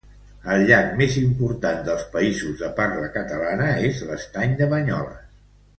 El 0.53 0.63
llac 0.69 0.87
més 1.01 1.17
important 1.23 1.83
dels 1.89 2.07
països 2.15 2.57
de 2.65 2.73
parla 2.81 3.13
catalana 3.19 3.71
és 3.93 4.05
l'estany 4.11 4.61
de 4.65 4.75
Banyoles. 4.77 5.27